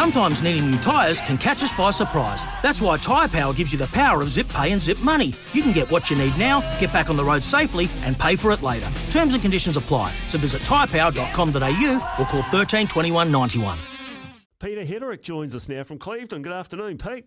Sometimes 0.00 0.42
needing 0.42 0.70
new 0.70 0.78
tyres 0.78 1.20
can 1.20 1.36
catch 1.36 1.62
us 1.62 1.74
by 1.74 1.90
surprise. 1.90 2.42
That's 2.62 2.80
why 2.80 2.96
Tyre 2.96 3.28
Power 3.28 3.52
gives 3.52 3.70
you 3.70 3.78
the 3.78 3.86
power 3.88 4.22
of 4.22 4.30
zip 4.30 4.48
pay 4.48 4.72
and 4.72 4.80
zip 4.80 4.98
money. 5.00 5.34
You 5.52 5.60
can 5.60 5.72
get 5.72 5.90
what 5.90 6.08
you 6.08 6.16
need 6.16 6.32
now, 6.38 6.62
get 6.80 6.90
back 6.90 7.10
on 7.10 7.18
the 7.18 7.24
road 7.24 7.44
safely, 7.44 7.86
and 8.00 8.18
pay 8.18 8.34
for 8.34 8.50
it 8.50 8.62
later. 8.62 8.90
Terms 9.10 9.34
and 9.34 9.42
conditions 9.42 9.76
apply. 9.76 10.14
So 10.28 10.38
visit 10.38 10.62
tyrepower.com.au 10.62 12.14
or 12.18 12.24
call 12.24 12.42
13 12.44 12.86
21 12.86 13.30
91. 13.30 13.78
Peter 14.58 14.86
Heterick 14.86 15.20
joins 15.20 15.54
us 15.54 15.68
now 15.68 15.84
from 15.84 15.98
Clevedon. 15.98 16.40
Good 16.40 16.52
afternoon, 16.52 16.96
Pete. 16.96 17.26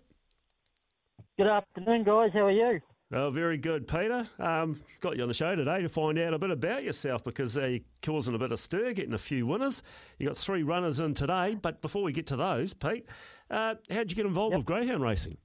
Good 1.38 1.46
afternoon, 1.46 2.06
guys. 2.06 2.32
How 2.34 2.48
are 2.48 2.52
you? 2.52 2.80
Oh, 3.16 3.30
very 3.30 3.58
good, 3.60 3.88
Peter. 3.88 4.26
Um, 4.40 4.82
got 5.00 5.16
you 5.18 5.22
on 5.22 5.28
the 5.28 5.36
show 5.36 5.56
today 5.56 5.82
to 5.84 5.90
find 5.90 6.18
out 6.18 6.34
a 6.34 6.40
bit 6.40 6.50
about 6.50 6.84
yourself 6.84 7.24
because 7.24 7.56
uh, 7.56 7.68
you're 7.68 7.80
causing 8.02 8.34
a 8.34 8.40
bit 8.40 8.52
of 8.52 8.60
stir, 8.60 8.94
getting 8.94 9.14
a 9.14 9.20
few 9.20 9.46
winners. 9.46 9.84
You 10.18 10.28
got 10.28 10.36
three 10.38 10.64
runners 10.64 11.00
in 11.00 11.14
today, 11.14 11.56
but 11.62 11.80
before 11.84 12.02
we 12.02 12.12
get 12.12 12.26
to 12.28 12.36
those, 12.36 12.74
Pete, 12.74 13.06
uh, 13.52 13.76
how'd 13.92 14.10
you 14.10 14.16
get 14.16 14.26
involved 14.26 14.54
Yep. 14.54 14.60
with 14.62 14.66
greyhound 14.66 15.04
racing? 15.04 15.38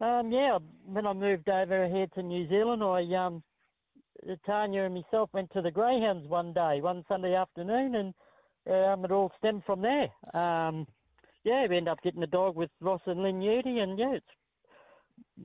Um, 0.00 0.30
yeah, 0.30 0.58
when 0.84 1.04
I 1.04 1.12
moved 1.14 1.48
over 1.48 1.88
here 1.88 2.06
to 2.14 2.22
New 2.22 2.48
Zealand, 2.48 2.84
I 2.84 3.02
um, 3.16 3.42
Tanya 4.46 4.84
and 4.84 4.94
myself 4.94 5.30
went 5.32 5.50
to 5.52 5.62
the 5.62 5.72
Greyhounds 5.72 6.28
one 6.28 6.52
day, 6.52 6.80
one 6.80 7.04
Sunday 7.08 7.34
afternoon, 7.34 7.96
and 7.96 8.14
um, 8.72 9.04
it 9.04 9.10
all 9.10 9.32
stemmed 9.38 9.64
from 9.66 9.82
there. 9.82 10.08
Um, 10.32 10.86
yeah, 11.42 11.66
we 11.68 11.76
ended 11.76 11.88
up 11.88 12.02
getting 12.04 12.22
a 12.22 12.26
dog 12.28 12.54
with 12.54 12.70
Ross 12.80 13.00
and 13.06 13.20
Lynn 13.20 13.42
Udy, 13.42 13.80
and 13.80 13.98
yeah, 13.98 14.12
it's 14.14 14.26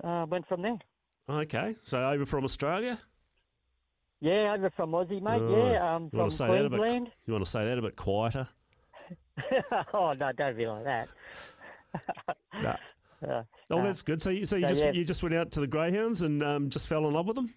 uh, 0.04 0.26
went 0.30 0.48
from 0.48 0.62
there. 0.62 0.78
Okay, 1.30 1.76
so 1.82 2.10
over 2.10 2.26
from 2.26 2.44
Australia. 2.44 3.00
Yeah, 4.22 4.56
over 4.58 4.70
from 4.70 4.92
Aussie, 4.92 5.22
mate. 5.22 5.42
Oh, 5.42 5.72
yeah, 5.72 5.96
um, 5.96 6.04
you 6.06 6.10
from 6.12 6.20
want 6.20 6.32
to 6.32 6.38
say 6.38 6.48
that 6.48 6.66
a 6.66 6.70
bit? 6.70 6.80
Queensland. 6.80 7.12
You 7.26 7.34
want 7.34 7.46
to 7.46 7.52
say 7.52 7.66
that 7.66 7.78
a 7.78 7.82
bit 7.82 7.96
quieter? 7.96 8.48
oh 9.94 10.14
no, 10.14 10.32
don't 10.32 10.58
be 10.58 10.66
like 10.68 10.84
that. 10.86 11.08
No. 12.62 12.76
Uh, 13.26 13.44
Oh, 13.72 13.80
uh, 13.80 13.84
that's 13.84 14.02
good. 14.02 14.22
So 14.22 14.30
you, 14.30 14.46
so 14.46 14.58
you 14.58 14.64
so, 14.64 14.70
just 14.70 14.82
yeah. 14.84 14.92
you 14.92 15.04
just 15.04 15.24
went 15.24 15.34
out 15.34 15.52
to 15.54 15.60
the 15.62 15.68
greyhounds 15.68 16.22
and 16.22 16.44
um, 16.44 16.70
just 16.70 16.88
fell 16.88 17.08
in 17.08 17.14
love 17.14 17.26
with 17.26 17.36
them. 17.36 17.54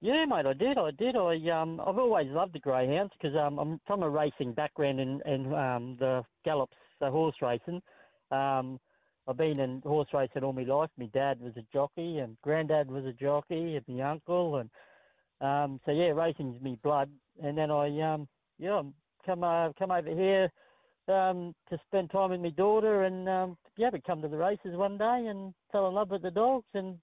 Yeah, 0.00 0.24
mate, 0.24 0.46
I 0.46 0.52
did. 0.52 0.78
I 0.78 0.90
did. 0.92 1.16
I 1.16 1.36
um, 1.50 1.80
I've 1.80 1.98
always 1.98 2.28
loved 2.28 2.54
the 2.54 2.60
greyhounds 2.60 3.12
because 3.20 3.36
um, 3.36 3.58
I'm 3.58 3.80
from 3.86 4.02
a 4.02 4.08
racing 4.08 4.52
background 4.52 5.00
in 5.00 5.20
in 5.26 5.52
um, 5.52 5.96
the 5.98 6.22
gallops, 6.44 6.76
the 7.00 7.10
horse 7.10 7.34
racing. 7.42 7.82
Um, 8.30 8.78
I've 9.28 9.36
been 9.36 9.58
in 9.58 9.82
horse 9.84 10.08
racing 10.12 10.44
all 10.44 10.52
my 10.52 10.62
life. 10.62 10.90
My 10.96 11.06
dad 11.06 11.40
was 11.40 11.52
a 11.56 11.64
jockey, 11.72 12.18
and 12.18 12.36
granddad 12.42 12.90
was 12.90 13.04
a 13.04 13.12
jockey, 13.12 13.76
and 13.76 13.84
my 13.88 14.10
uncle, 14.10 14.56
and 14.56 14.70
um, 15.40 15.80
so 15.84 15.92
yeah, 15.92 16.10
racing's 16.10 16.60
me 16.62 16.78
blood. 16.82 17.10
And 17.42 17.58
then 17.58 17.70
I 17.70 18.14
um, 18.14 18.28
yeah, 18.58 18.82
come 19.24 19.42
uh, 19.42 19.72
come 19.78 19.90
over 19.90 20.08
here 20.08 20.50
um, 21.08 21.54
to 21.70 21.78
spend 21.86 22.10
time 22.10 22.30
with 22.30 22.40
my 22.40 22.50
daughter, 22.50 23.04
and 23.04 23.28
um, 23.28 23.56
yeah, 23.76 23.90
we 23.92 24.00
come 24.00 24.22
to 24.22 24.28
the 24.28 24.36
races 24.36 24.76
one 24.76 24.96
day 24.96 25.26
and 25.28 25.52
fell 25.72 25.88
in 25.88 25.94
love 25.94 26.10
with 26.10 26.22
the 26.22 26.30
dogs, 26.30 26.66
and 26.74 26.96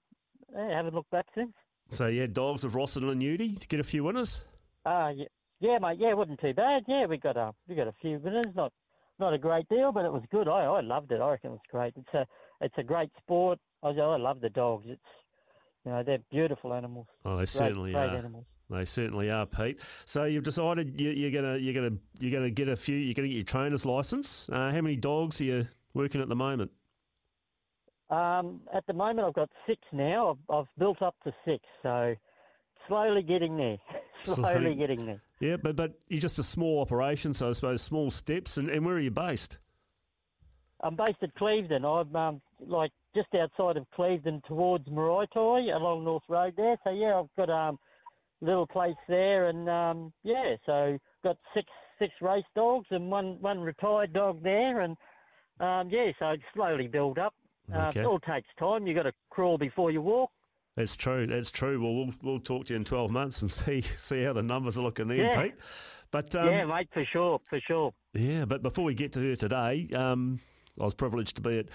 yeah, 0.54 0.76
haven't 0.76 0.94
looked 0.94 1.10
back 1.10 1.26
since. 1.34 1.52
So 1.90 2.06
yeah, 2.06 2.26
dogs 2.26 2.64
with 2.64 2.74
Ross 2.74 2.96
and 2.96 3.04
Nudie 3.04 3.60
to 3.60 3.68
get 3.68 3.80
a 3.80 3.84
few 3.84 4.04
winners. 4.04 4.44
Ah, 4.86 5.10
yeah, 5.10 5.26
yeah, 5.60 5.78
mate. 5.78 5.98
Yeah, 6.00 6.10
it 6.10 6.16
wasn't 6.16 6.40
too 6.40 6.54
bad. 6.54 6.84
Yeah, 6.88 7.06
we 7.06 7.18
got 7.18 7.36
a 7.36 7.52
we 7.68 7.74
got 7.74 7.88
a 7.88 7.94
few 8.00 8.18
winners. 8.18 8.54
Not 8.54 8.72
not 9.18 9.32
a 9.32 9.38
great 9.38 9.68
deal, 9.68 9.92
but 9.92 10.04
it 10.04 10.12
was 10.12 10.22
good. 10.30 10.48
I 10.48 10.64
I 10.64 10.80
loved 10.80 11.12
it. 11.12 11.20
I 11.20 11.30
reckon 11.30 11.50
it 11.50 11.54
was 11.54 11.60
great. 11.70 11.94
It's 11.96 12.14
a 12.14 12.26
it's 12.60 12.74
a 12.78 12.82
great 12.82 13.10
sport. 13.18 13.58
I 13.82 13.88
I 13.88 14.16
love 14.16 14.40
the 14.40 14.50
dogs. 14.50 14.86
It's 14.88 15.00
you 15.84 15.92
know 15.92 16.02
they're 16.02 16.18
beautiful 16.30 16.72
animals. 16.74 17.06
Oh, 17.24 17.32
they 17.32 17.36
Great, 17.40 17.48
certainly 17.48 17.92
great 17.92 18.10
are. 18.10 18.16
animals. 18.16 18.44
They 18.70 18.84
certainly 18.86 19.30
are, 19.30 19.44
Pete. 19.46 19.78
So 20.06 20.24
you've 20.24 20.42
decided 20.44 20.98
you, 20.98 21.10
you're 21.10 21.30
gonna 21.30 21.58
you're 21.58 21.74
gonna 21.74 21.96
you're 22.18 22.32
gonna 22.32 22.50
get 22.50 22.68
a 22.68 22.76
few. 22.76 22.96
You're 22.96 23.14
gonna 23.14 23.28
get 23.28 23.34
your 23.36 23.44
trainer's 23.44 23.84
license. 23.84 24.48
Uh, 24.48 24.70
how 24.72 24.80
many 24.80 24.96
dogs 24.96 25.40
are 25.40 25.44
you 25.44 25.68
working 25.92 26.20
at 26.22 26.28
the 26.28 26.36
moment? 26.36 26.70
Um, 28.10 28.60
at 28.72 28.86
the 28.86 28.92
moment, 28.92 29.26
I've 29.26 29.34
got 29.34 29.50
six 29.66 29.80
now. 29.92 30.30
I've, 30.50 30.54
I've 30.56 30.66
built 30.78 31.02
up 31.02 31.14
to 31.24 31.32
six, 31.44 31.64
so 31.82 32.14
slowly 32.88 33.22
getting 33.22 33.56
there. 33.56 33.78
slowly 34.24 34.52
Slowly. 34.52 34.74
getting 34.74 35.06
there. 35.06 35.22
Yeah, 35.40 35.56
but 35.56 35.76
but 35.76 35.94
you're 36.08 36.20
just 36.20 36.38
a 36.38 36.42
small 36.42 36.80
operation, 36.80 37.32
so 37.32 37.48
I 37.48 37.52
suppose 37.52 37.82
small 37.82 38.10
steps. 38.10 38.56
And, 38.56 38.70
and 38.70 38.84
where 38.84 38.94
are 38.94 39.00
you 39.00 39.10
based? 39.10 39.58
I'm 40.82 40.96
based 40.96 41.18
at 41.22 41.34
Clevedon. 41.34 41.84
I'm 41.84 42.14
um, 42.14 42.42
like 42.60 42.92
just 43.14 43.28
outside 43.34 43.76
of 43.76 43.86
Clevedon 43.94 44.42
towards 44.46 44.86
Maraitai 44.88 45.74
along 45.74 46.04
North 46.04 46.22
Road 46.28 46.54
there. 46.56 46.76
So 46.84 46.90
yeah, 46.90 47.18
I've 47.20 47.36
got 47.36 47.50
um 47.50 47.78
little 48.40 48.66
place 48.66 48.96
there, 49.08 49.48
and 49.48 49.68
um, 49.68 50.12
yeah, 50.22 50.56
so 50.66 50.98
got 51.22 51.36
six 51.54 51.66
six 51.98 52.12
race 52.20 52.44
dogs 52.54 52.86
and 52.90 53.10
one 53.10 53.38
one 53.40 53.60
retired 53.60 54.12
dog 54.12 54.42
there, 54.42 54.80
and 54.80 54.96
um, 55.60 55.88
yeah, 55.90 56.10
so 56.18 56.34
slowly 56.54 56.86
build 56.88 57.18
up. 57.18 57.34
Uh, 57.72 57.88
Okay. 57.88 58.00
It 58.00 58.06
all 58.06 58.20
takes 58.20 58.48
time. 58.58 58.86
You've 58.86 58.96
got 58.96 59.04
to 59.04 59.12
crawl 59.30 59.56
before 59.56 59.90
you 59.90 60.02
walk. 60.02 60.30
That's 60.76 60.96
true. 60.96 61.26
That's 61.26 61.50
true. 61.50 61.80
Well, 61.82 61.94
we'll 61.94 62.14
we'll 62.22 62.40
talk 62.40 62.66
to 62.66 62.74
you 62.74 62.76
in 62.78 62.84
twelve 62.84 63.10
months 63.10 63.42
and 63.42 63.50
see 63.50 63.82
see 63.82 64.22
how 64.22 64.32
the 64.32 64.42
numbers 64.42 64.78
are 64.78 64.82
looking 64.82 65.08
then, 65.08 65.18
Yeah. 65.18 65.42
Pete. 65.42 65.54
But 66.10 66.34
um, 66.36 66.48
yeah, 66.48 66.64
mate, 66.64 66.88
for 66.92 67.04
sure, 67.04 67.40
for 67.48 67.58
sure. 67.60 67.92
Yeah, 68.12 68.44
but 68.44 68.62
before 68.62 68.84
we 68.84 68.94
get 68.94 69.12
to 69.12 69.20
her 69.20 69.34
today, 69.36 69.88
um, 69.94 70.38
I 70.80 70.84
was 70.84 70.94
privileged 70.94 71.36
to 71.36 71.42
be 71.42 71.58
at 71.58 71.66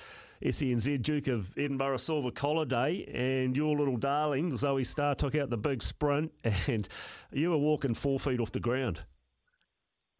SENZ 0.42 1.02
Duke 1.02 1.28
of 1.28 1.58
Edinburgh 1.58 1.98
Silver 1.98 2.32
Collar 2.32 2.64
Day, 2.64 3.04
and 3.14 3.58
your 3.58 3.76
little 3.78 3.98
darling 3.98 4.56
Zoe 4.56 4.86
Star 4.86 5.14
took 5.14 5.36
out 5.36 5.50
the 5.50 5.58
big 5.58 5.84
sprint, 5.84 6.32
and 6.68 6.88
you 7.34 7.50
were 7.52 7.58
walking 7.58 7.94
four 7.94 8.18
feet 8.18 8.40
off 8.40 8.54
the 8.54 8.62
ground. 8.62 9.02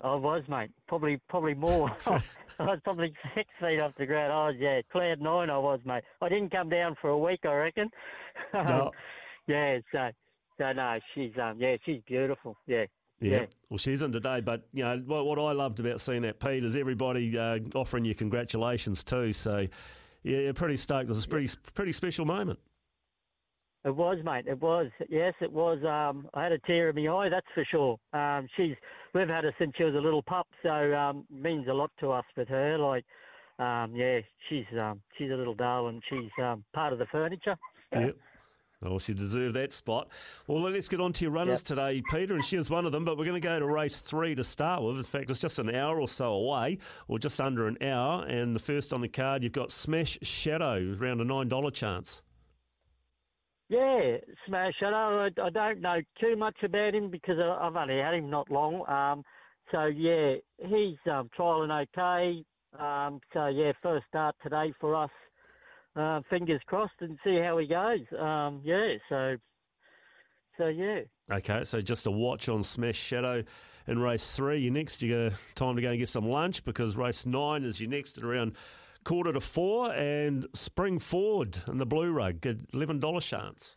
I 0.02 0.16
was, 0.16 0.44
mate. 0.50 0.72
Probably, 0.88 1.20
probably 1.30 1.54
more. 1.54 1.96
I 2.64 2.66
was 2.66 2.80
probably 2.84 3.14
six 3.36 3.50
feet 3.60 3.80
off 3.80 3.94
the 3.98 4.06
ground. 4.06 4.34
I 4.34 4.48
was, 4.48 4.56
yeah, 4.60 4.82
cloud 4.92 5.22
nine. 5.22 5.50
I 5.50 5.58
was, 5.58 5.80
mate. 5.86 6.04
I 6.22 6.28
didn't 6.28 6.52
come 6.52 6.68
down 6.70 6.96
for 7.00 7.10
a 7.10 7.18
week, 7.18 7.42
I 7.46 7.54
reckon. 7.54 7.90
No. 8.54 8.92
yeah, 9.48 9.80
so, 9.92 10.10
so 10.58 10.72
no, 10.74 11.00
she's 11.14 11.32
um, 11.42 11.58
yeah, 11.60 11.78
she's 11.86 12.02
beautiful. 12.08 12.58
Yeah, 12.68 12.86
Yeah. 13.20 13.32
Yeah. 13.32 13.46
Well, 13.70 13.78
she's 13.78 14.02
in 14.02 14.12
today, 14.12 14.42
but 14.42 14.64
you 14.74 14.84
know 14.84 14.98
what, 15.06 15.26
what 15.26 15.40
I 15.40 15.52
loved 15.52 15.80
about 15.80 16.02
seeing 16.02 16.24
that 16.24 16.40
Pete 16.40 16.64
is 16.64 16.76
everybody 16.76 17.38
uh, 17.38 17.60
offering 17.76 18.06
you 18.06 18.16
congratulations 18.16 19.04
too. 19.04 19.34
So 19.34 19.68
yeah, 20.24 20.38
you're 20.40 20.54
pretty 20.54 20.78
stoked. 20.78 21.06
It 21.06 21.10
was 21.10 21.26
a 21.26 21.28
pretty 21.28 21.50
pretty 21.74 21.94
special 21.94 22.26
moment. 22.26 22.60
It 23.86 23.96
was, 23.96 24.18
mate. 24.24 24.46
It 24.48 24.62
was. 24.62 24.88
Yes, 25.10 25.34
it 25.42 25.52
was. 25.52 25.80
Um, 25.86 26.28
I 26.34 26.44
had 26.44 26.52
a 26.52 26.60
tear 26.60 26.90
in 26.90 26.96
my 26.96 27.12
eye, 27.14 27.30
that's 27.30 27.48
for 27.54 27.66
sure. 27.66 27.98
Um, 28.14 28.48
she's 28.58 28.76
we've 29.14 29.28
had 29.28 29.44
her 29.44 29.56
since 29.58 29.74
she 29.78 29.84
was 29.84 29.96
a 29.96 30.00
little 30.00 30.22
pup, 30.22 30.48
so 30.64 30.70
um, 30.70 31.26
means 31.30 31.68
a 31.68 31.74
lot 31.74 31.92
to 32.02 32.12
us 32.12 32.26
with 32.36 32.48
her. 32.50 32.78
Like, 32.78 33.06
um, 33.58 33.96
yeah, 33.96 34.20
she's 34.50 34.66
um, 34.80 35.02
she's 35.18 35.32
a 35.32 35.36
little 35.36 35.56
darling. 35.56 36.02
She's 36.10 36.30
um, 36.44 36.64
part 36.74 36.94
of 36.94 37.00
the 37.00 37.06
furniture. 37.08 37.56
Yep. 37.94 38.18
Well, 38.82 39.00
she 39.00 39.14
deserved 39.14 39.56
that 39.56 39.74
spot. 39.74 40.08
Well, 40.48 40.62
let's 40.62 40.88
get 40.88 41.02
on 41.02 41.12
to 41.12 41.26
your 41.26 41.32
runners 41.32 41.60
Yep. 41.60 41.66
today, 41.66 42.02
Peter, 42.12 42.34
and 42.34 42.44
she 42.46 42.56
was 42.56 42.70
one 42.70 42.86
of 42.86 42.94
them. 42.94 43.04
But 43.04 43.18
we're 43.18 43.26
going 43.26 43.42
to 43.42 43.46
go 43.46 43.60
to 43.60 43.66
race 43.66 44.00
three 44.00 44.36
to 44.36 44.44
start 44.44 44.84
with. 44.84 44.98
In 44.98 45.04
fact, 45.04 45.30
it's 45.30 45.42
just 45.42 45.60
an 45.60 45.76
hour 45.76 46.00
or 46.00 46.08
so 46.08 46.32
away, 46.32 46.78
or 47.10 47.20
just 47.20 47.42
under 47.42 47.68
an 47.68 47.78
hour. 47.82 48.24
And 48.26 48.56
the 48.56 48.60
first 48.60 48.94
on 48.94 49.02
the 49.02 49.10
card, 49.10 49.44
you've 49.44 49.52
got 49.52 49.72
Smash 49.72 50.18
Shadow, 50.22 50.96
around 50.98 51.20
a 51.20 51.26
nine 51.26 51.50
dollar 51.50 51.72
chance. 51.72 52.22
Yeah, 53.70 54.18
Smash 54.48 54.74
Shadow. 54.80 55.28
I, 55.28 55.42
I 55.42 55.50
don't 55.52 55.80
know 55.80 56.00
too 56.20 56.36
much 56.36 56.58
about 56.64 56.96
him 56.96 57.10
because 57.12 57.38
I- 57.40 57.68
I've 57.68 57.76
only 57.76 58.00
had 58.00 58.16
him 58.16 58.30
not 58.30 58.50
long. 58.50 58.88
Um, 58.90 59.24
so 59.72 59.86
yeah, 59.86 60.36
he's 60.58 60.98
um, 61.10 61.30
trialing 61.38 61.86
okay. 61.96 62.44
Um, 62.78 63.20
so 63.32 63.48
yeah, 63.48 63.72
first 63.82 64.06
start 64.08 64.36
today 64.42 64.74
for 64.80 64.96
us. 64.96 65.12
Uh, 65.96 66.22
fingers 66.30 66.62
crossed 66.66 66.94
and 67.02 67.18
see 67.24 67.38
how 67.38 67.58
he 67.60 67.68
goes. 67.68 68.00
Um, 68.20 68.62
yeah, 68.64 68.94
so 69.08 69.36
so 70.58 70.68
yeah. 70.68 71.02
Okay, 71.32 71.64
so 71.64 71.80
just 71.82 72.08
a 72.08 72.12
watch 72.12 72.50
on 72.50 72.64
Smash 72.64 72.98
Shadow 72.98 73.44
in 73.88 74.00
race 74.00 74.32
three. 74.36 74.60
Your 74.60 74.74
next, 74.74 75.02
you 75.04 75.30
got 75.30 75.38
time 75.56 75.76
to 75.76 75.82
go 75.82 75.90
and 75.90 76.00
get 76.00 76.10
some 76.10 76.28
lunch 76.28 76.64
because 76.64 76.96
race 76.98 77.26
nine 77.26 77.64
is 77.64 77.80
your 77.80 77.90
next 77.90 78.18
at 78.18 78.24
around 78.24 78.56
quarter 79.04 79.34
to 79.34 79.42
four, 79.42 79.92
and 79.92 80.48
Spring 80.54 81.00
Forward 81.00 81.58
in 81.68 81.78
the 81.78 81.86
Blue 81.86 82.12
Rug, 82.12 82.46
eleven 82.74 83.00
dollar 83.00 83.22
chance. 83.22 83.76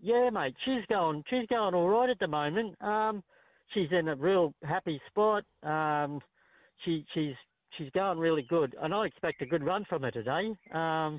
Yeah, 0.00 0.28
mate, 0.30 0.54
she's 0.64 0.84
going. 0.88 1.24
She's 1.30 1.46
going 1.48 1.74
all 1.74 1.88
right 1.88 2.10
at 2.10 2.18
the 2.18 2.26
moment. 2.26 2.80
Um, 2.82 3.22
she's 3.72 3.88
in 3.90 4.08
a 4.08 4.14
real 4.14 4.54
happy 4.62 5.00
spot. 5.08 5.44
Um, 5.62 6.20
she 6.84 7.04
she's 7.14 7.34
she's 7.78 7.90
going 7.90 8.18
really 8.18 8.42
good, 8.42 8.76
and 8.82 8.92
I 8.92 9.06
expect 9.06 9.42
a 9.42 9.46
good 9.46 9.64
run 9.64 9.84
from 9.88 10.02
her 10.02 10.10
today. 10.10 10.54
Um, 10.72 11.18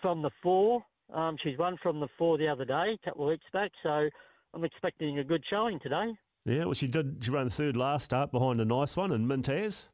from 0.00 0.22
the 0.22 0.30
four, 0.42 0.82
um, 1.12 1.36
she's 1.42 1.58
won 1.58 1.76
from 1.82 2.00
the 2.00 2.08
four 2.16 2.38
the 2.38 2.48
other 2.48 2.64
day, 2.64 2.96
a 3.02 3.04
couple 3.04 3.24
of 3.24 3.30
weeks 3.30 3.44
back, 3.52 3.70
so 3.82 4.08
I'm 4.54 4.64
expecting 4.64 5.18
a 5.18 5.24
good 5.24 5.42
showing 5.50 5.78
today. 5.80 6.12
Yeah, 6.44 6.64
well, 6.64 6.74
she 6.74 6.86
did. 6.86 7.18
She 7.22 7.30
ran 7.30 7.48
third 7.48 7.76
last 7.76 8.04
start 8.04 8.32
behind 8.32 8.60
a 8.60 8.64
nice 8.64 8.96
one, 8.96 9.12
and 9.12 9.28
Mintaz. 9.28 9.88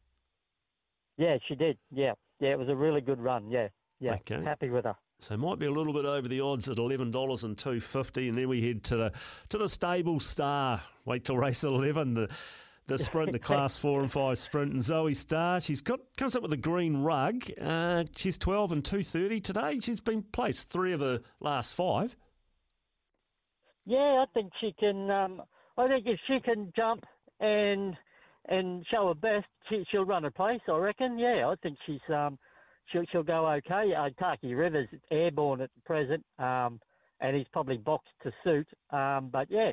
Yeah, 1.19 1.37
she 1.49 1.55
did. 1.55 1.79
Yeah, 1.91 2.13
yeah, 2.41 2.51
it 2.51 2.59
was 2.59 2.69
a 2.69 2.77
really 2.77 3.01
good 3.01 3.21
run. 3.21 3.51
Yeah, 3.51 3.69
yeah, 4.01 4.15
Okay. 4.15 4.43
happy 4.43 4.69
with 4.71 4.85
her. 4.85 4.97
So 5.19 5.37
might 5.37 5.59
be 5.59 5.65
a 5.67 5.71
little 5.71 5.95
bit 5.95 6.05
over 6.05 6.29
the 6.29 6.41
odds 6.43 6.69
at 6.69 6.79
eleven 6.79 7.11
dollars 7.11 7.43
and 7.45 7.57
two 7.57 7.81
fifty, 7.81 8.29
and 8.29 8.37
then 8.37 8.49
we 8.49 8.63
head 8.67 8.85
to 8.85 8.97
the 8.97 9.13
to 9.49 9.57
the 9.59 9.69
stable 9.69 10.21
star. 10.21 10.83
Wait 11.07 11.25
till 11.25 11.39
race 11.39 11.65
eleven. 11.65 12.13
The 12.15 12.29
the 12.87 12.99
sprint, 12.99 13.33
the 13.33 13.39
class 13.51 13.79
four 13.79 14.03
and 14.03 14.13
five 14.13 14.39
sprint, 14.39 14.73
and 14.75 14.83
Zoe 14.83 15.15
Star. 15.15 15.59
She's 15.61 15.81
got 15.81 16.01
comes 16.19 16.37
up 16.37 16.43
with 16.43 16.53
a 16.53 16.57
green 16.59 16.99
rug. 16.99 17.43
Uh, 17.59 18.05
she's 18.15 18.37
twelve 18.37 18.73
and 18.73 18.85
two 18.85 19.03
thirty 19.03 19.41
today. 19.41 19.81
She's 19.81 20.01
been 20.01 20.23
placed 20.23 20.69
three 20.69 20.93
of 20.93 21.01
her 21.01 21.21
last 21.41 21.75
five. 21.75 22.15
Yeah, 23.87 24.23
I 24.23 24.25
think 24.35 24.53
she 24.61 24.75
can. 24.79 25.11
Um, 25.11 25.43
I 25.79 25.89
think 25.89 26.07
if 26.07 26.19
she 26.27 26.41
can 26.41 26.73
jump 26.77 27.05
and 27.41 27.97
and 28.49 28.85
show 28.91 29.09
her 29.09 29.15
best, 29.15 29.47
she, 29.69 29.85
she'll 29.91 30.05
run 30.05 30.25
a 30.25 30.31
place. 30.31 30.61
I 30.69 30.77
reckon. 30.77 31.19
Yeah, 31.19 31.49
I 31.49 31.55
think 31.63 31.79
she's 31.87 32.01
um, 32.15 32.39
she'll 32.93 33.05
she'll 33.11 33.23
go 33.23 33.49
okay. 33.53 33.93
Uh, 33.95 34.09
Otaki 34.09 34.57
River's 34.57 34.89
airborne 35.11 35.61
at 35.61 35.71
the 35.75 35.81
present, 35.83 36.25
um, 36.39 36.81
and 37.21 37.37
he's 37.37 37.47
probably 37.53 37.79
boxed 37.79 38.15
to 38.23 38.33
suit. 38.45 38.69
Um, 38.91 39.31
but 39.33 39.51
yeah, 39.51 39.73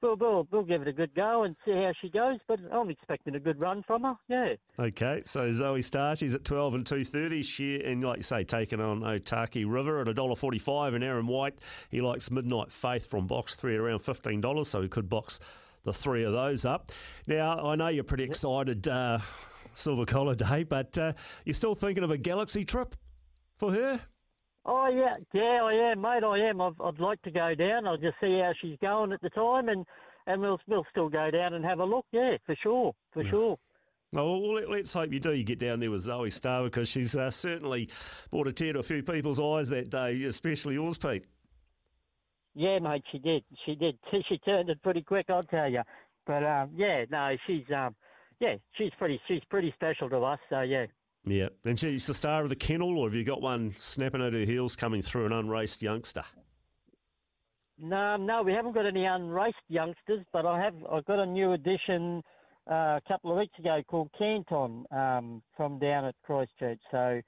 we'll, 0.00 0.16
we'll 0.16 0.48
we'll 0.50 0.64
give 0.64 0.82
it 0.82 0.88
a 0.88 0.92
good 0.92 1.14
go 1.14 1.44
and 1.44 1.54
see 1.64 1.72
how 1.72 1.92
she 2.00 2.08
goes. 2.08 2.38
But 2.46 2.60
I'm 2.72 2.90
expecting 2.90 3.34
a 3.34 3.40
good 3.40 3.60
run 3.60 3.82
from 3.86 4.02
her. 4.02 4.14
Yeah. 4.28 4.54
Okay, 4.78 5.22
so 5.24 5.52
Zoe 5.52 5.82
Star, 5.82 6.16
she's 6.16 6.34
at 6.34 6.44
twelve 6.44 6.74
and 6.74 6.86
two 6.86 7.04
thirty. 7.04 7.42
She 7.42 7.82
and 7.82 8.02
like 8.02 8.18
you 8.18 8.22
say, 8.22 8.44
taking 8.44 8.80
on 8.80 9.00
Otaki 9.00 9.64
River 9.66 10.00
at 10.00 10.08
a 10.08 10.14
dollar 10.14 10.36
forty 10.36 10.58
five. 10.58 10.94
And 10.94 11.04
Aaron 11.04 11.26
White, 11.26 11.58
he 11.90 12.00
likes 12.00 12.30
Midnight 12.30 12.72
Faith 12.72 13.06
from 13.06 13.26
box 13.26 13.56
three 13.56 13.76
around 13.76 14.00
fifteen 14.00 14.40
dollars, 14.40 14.68
so 14.68 14.82
he 14.82 14.88
could 14.88 15.08
box 15.08 15.40
the 15.88 15.92
three 15.94 16.24
of 16.24 16.32
those 16.32 16.64
up. 16.66 16.92
Now 17.26 17.66
I 17.66 17.74
know 17.76 17.88
you're 17.88 18.04
pretty 18.04 18.24
excited, 18.24 18.86
uh, 18.86 19.18
Silver 19.72 20.04
Collar 20.04 20.34
Day, 20.34 20.64
but 20.64 20.96
uh, 20.98 21.14
you're 21.44 21.54
still 21.54 21.74
thinking 21.74 22.04
of 22.04 22.10
a 22.10 22.18
Galaxy 22.18 22.64
trip 22.64 22.94
for 23.56 23.72
her. 23.72 24.00
Oh 24.66 24.88
yeah, 24.88 25.16
yeah, 25.32 25.62
I 25.62 25.92
am, 25.92 26.02
mate. 26.02 26.22
I 26.24 26.50
am. 26.50 26.60
I've, 26.60 26.78
I'd 26.78 27.00
like 27.00 27.22
to 27.22 27.30
go 27.30 27.54
down. 27.54 27.86
I'll 27.86 27.96
just 27.96 28.16
see 28.20 28.38
how 28.38 28.52
she's 28.60 28.76
going 28.82 29.12
at 29.12 29.22
the 29.22 29.30
time, 29.30 29.70
and 29.70 29.86
and 30.26 30.42
we'll 30.42 30.60
we'll 30.66 30.86
still 30.90 31.08
go 31.08 31.30
down 31.30 31.54
and 31.54 31.64
have 31.64 31.78
a 31.78 31.84
look. 31.84 32.04
Yeah, 32.12 32.36
for 32.44 32.54
sure, 32.62 32.92
for 33.12 33.24
sure. 33.24 33.58
Well, 34.12 34.40
well, 34.40 34.68
let, 34.68 34.84
us 34.84 34.92
hope 34.92 35.12
you 35.12 35.20
do. 35.20 35.32
You 35.32 35.44
get 35.44 35.58
down 35.58 35.80
there 35.80 35.90
with 35.90 36.02
Zoe 36.02 36.30
Star 36.30 36.64
because 36.64 36.88
she's 36.88 37.16
uh, 37.16 37.30
certainly 37.30 37.88
brought 38.30 38.46
a 38.46 38.52
tear 38.52 38.74
to 38.74 38.78
a 38.80 38.82
few 38.82 39.02
people's 39.02 39.40
eyes 39.40 39.68
that 39.70 39.90
day, 39.90 40.22
especially 40.24 40.74
yours, 40.74 40.98
Pete. 40.98 41.24
Yeah, 42.58 42.80
mate, 42.80 43.04
she 43.12 43.18
did. 43.18 43.44
She 43.64 43.76
did. 43.76 43.96
She 44.28 44.36
turned 44.38 44.68
it 44.68 44.82
pretty 44.82 45.00
quick, 45.00 45.26
I'll 45.28 45.44
tell 45.44 45.70
you. 45.70 45.82
But 46.26 46.42
um, 46.42 46.70
yeah, 46.74 47.04
no, 47.08 47.36
she's 47.46 47.62
um, 47.74 47.94
yeah, 48.40 48.56
she's 48.76 48.90
pretty, 48.98 49.20
she's 49.28 49.42
pretty 49.48 49.72
special 49.76 50.10
to 50.10 50.18
us. 50.18 50.40
So 50.50 50.62
yeah. 50.62 50.86
Yeah, 51.24 51.48
and 51.64 51.78
she's 51.78 52.06
the 52.08 52.14
star 52.14 52.42
of 52.42 52.48
the 52.48 52.56
kennel, 52.56 52.98
or 52.98 53.06
have 53.06 53.14
you 53.14 53.22
got 53.22 53.40
one 53.40 53.74
snapping 53.78 54.20
at 54.22 54.32
her 54.32 54.40
heels 54.40 54.74
coming 54.74 55.02
through 55.02 55.26
an 55.26 55.32
unraced 55.32 55.82
youngster? 55.82 56.24
No, 57.78 58.16
no, 58.16 58.42
we 58.42 58.52
haven't 58.52 58.72
got 58.74 58.86
any 58.86 59.04
unraced 59.04 59.56
youngsters, 59.68 60.24
but 60.32 60.44
I 60.44 60.60
have. 60.60 60.74
I've 60.90 61.04
got 61.04 61.20
a 61.20 61.26
new 61.26 61.52
addition 61.52 62.24
uh, 62.68 62.98
a 62.98 63.02
couple 63.06 63.30
of 63.30 63.38
weeks 63.38 63.56
ago 63.56 63.82
called 63.86 64.10
Canton 64.18 64.84
um, 64.90 65.42
from 65.56 65.78
down 65.78 66.06
at 66.06 66.16
Christchurch. 66.24 66.80
So 66.90 67.20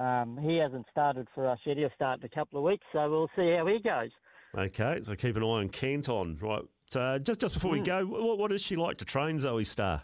um, 0.00 0.38
he 0.40 0.56
hasn't 0.58 0.86
started 0.88 1.26
for 1.34 1.48
us 1.48 1.58
yet. 1.64 1.78
He'll 1.78 1.90
start 1.96 2.20
in 2.20 2.26
a 2.26 2.28
couple 2.28 2.60
of 2.60 2.64
weeks, 2.64 2.86
so 2.92 3.10
we'll 3.10 3.30
see 3.34 3.56
how 3.56 3.66
he 3.66 3.80
goes. 3.80 4.10
Okay, 4.56 5.00
so 5.02 5.14
keep 5.14 5.36
an 5.36 5.42
eye 5.42 5.46
on 5.46 5.68
Canton. 5.68 6.38
Right, 6.40 6.62
uh, 6.96 7.18
just 7.18 7.40
just 7.40 7.54
before 7.54 7.72
we 7.72 7.80
go, 7.80 8.04
what, 8.06 8.38
what 8.38 8.50
does 8.50 8.62
she 8.62 8.76
like 8.76 8.96
to 8.98 9.04
train, 9.04 9.38
Zoe 9.38 9.64
Star? 9.64 10.02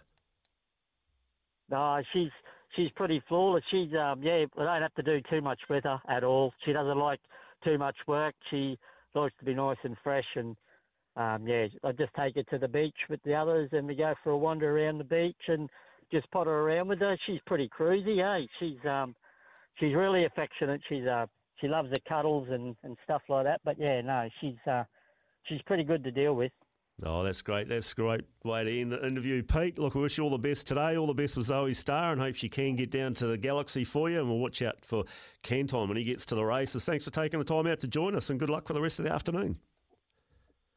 No, 1.71 2.03
she's 2.13 2.31
she's 2.77 2.91
pretty 2.95 3.23
flawless. 3.29 3.65
She's 3.71 3.89
um 3.95 4.23
yeah, 4.23 4.45
we 4.57 4.65
don't 4.65 4.83
have 4.83 4.95
to 4.95 5.03
do 5.03 5.21
too 5.31 5.41
much 5.41 5.61
with 5.69 5.85
her 5.85 5.99
at 6.09 6.25
all. 6.25 6.53
She 6.65 6.73
doesn't 6.73 6.99
like 6.99 7.21
too 7.65 7.79
much 7.79 7.97
work. 8.07 8.35
She 8.51 8.79
likes 9.15 9.35
to 9.39 9.45
be 9.45 9.55
nice 9.55 9.79
and 9.83 9.97
fresh 10.03 10.27
and 10.37 10.57
um 11.17 11.47
yeah, 11.47 11.67
I 11.83 11.93
just 11.93 12.13
take 12.15 12.35
her 12.37 12.43
to 12.43 12.59
the 12.59 12.69
beach 12.69 12.97
with 13.09 13.23
the 13.25 13.35
others 13.35 13.71
and 13.73 13.87
we 13.87 13.95
go 13.95 14.15
for 14.23 14.31
a 14.31 14.39
wander 14.39 14.77
around 14.77 14.99
the 14.99 15.05
beach 15.05 15.37
and 15.49 15.71
just 16.13 16.31
potter 16.31 16.51
around 16.51 16.89
with 16.89 17.01
her. 17.01 17.17
She's 17.27 17.41
pretty 17.47 17.69
cruisy, 17.69 18.17
hey. 18.17 18.49
She's 18.61 18.85
um 18.89 19.15
she's 19.81 19.95
really 19.95 20.27
affectionate. 20.27 20.81
She's 20.89 21.07
uh 21.07 21.27
she 21.61 21.69
loves 21.69 21.91
the 21.91 22.01
cuddles 22.09 22.49
and, 22.51 22.77
and 22.83 22.97
stuff 23.05 23.23
like 23.29 23.45
that. 23.45 23.61
But 23.65 23.79
yeah, 23.79 24.01
no, 24.01 24.29
she's 24.41 24.57
uh 24.67 24.85
she's 25.45 25.63
pretty 25.63 25.85
good 25.85 26.05
to 26.05 26.11
deal 26.11 26.35
with. 26.35 26.53
Oh, 27.03 27.25
that's 27.25 27.43
great. 27.43 27.69
That's 27.69 27.91
a 27.91 27.95
great 27.97 28.21
way 28.45 28.63
to 28.63 28.81
end 28.81 28.93
the 28.93 29.05
interview, 29.05 29.43
Pete. 29.43 29.81
Look, 29.81 29.97
we 29.97 30.03
wish 30.03 30.17
you 30.17 30.25
all 30.25 30.31
the 30.31 30.39
best 30.39 30.69
today. 30.69 30.97
All 30.97 31.09
the 31.09 31.15
best 31.15 31.37
with 31.37 31.47
Zoe 31.47 31.75
Star 31.75 32.13
and 32.13 32.21
hope 32.21 32.37
she 32.37 32.49
can 32.49 32.77
get 32.77 32.91
down 32.91 33.15
to 33.15 33.27
the 33.27 33.37
Galaxy 33.37 33.83
for 33.83 34.09
you. 34.09 34.21
And 34.21 34.29
we'll 34.29 34.39
watch 34.39 34.63
out 34.63 34.85
for 34.85 35.05
Canton 35.43 35.89
when 35.89 35.97
he 35.97 36.05
gets 36.05 36.25
to 36.27 36.37
the 36.37 36.45
races. 36.45 36.85
Thanks 36.85 37.05
for 37.05 37.11
taking 37.11 37.41
the 37.41 37.45
time 37.45 37.67
out 37.67 37.81
to 37.81 37.89
join 37.89 38.15
us 38.15 38.31
and 38.31 38.39
good 38.39 38.49
luck 38.49 38.69
for 38.69 38.75
the 38.75 38.81
rest 38.81 39.01
of 39.01 39.07
the 39.07 39.13
afternoon. 39.13 39.57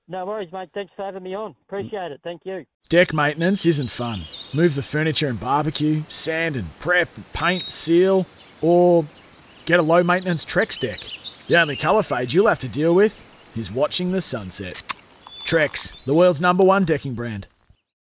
No 0.07 0.25
worries, 0.25 0.51
mate. 0.51 0.69
Thanks 0.73 0.91
for 0.95 1.05
having 1.05 1.23
me 1.23 1.35
on. 1.35 1.53
Appreciate 1.67 2.11
it. 2.11 2.21
Thank 2.23 2.41
you. 2.45 2.65
Deck 2.89 3.13
maintenance 3.13 3.65
isn't 3.65 3.91
fun. 3.91 4.21
Move 4.53 4.73
the 4.73 4.81
furniture 4.81 5.27
and 5.27 5.39
barbecue, 5.39 6.03
sand 6.07 6.55
and 6.55 6.71
prep, 6.79 7.09
paint, 7.33 7.69
seal, 7.69 8.25
or 8.61 9.05
get 9.67 9.79
a 9.79 9.83
low 9.83 10.01
maintenance 10.01 10.45
Trex 10.45 10.79
deck. 10.79 11.01
The 11.47 11.59
only 11.59 11.75
colour 11.75 12.01
fade 12.01 12.33
you'll 12.33 12.47
have 12.47 12.59
to 12.59 12.69
deal 12.69 12.95
with 12.95 13.25
is 13.55 13.69
watching 13.69 14.13
the 14.13 14.21
sunset. 14.21 14.81
Trex, 15.45 15.93
the 16.05 16.13
world's 16.13 16.41
number 16.41 16.63
one 16.63 16.85
decking 16.85 17.13
brand. 17.13 17.47